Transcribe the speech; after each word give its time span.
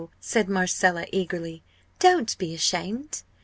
said 0.19 0.49
Marcella, 0.49 1.05
eagerly, 1.11 1.61
"don't 1.99 2.35
be 2.39 2.55
ashamed! 2.55 3.21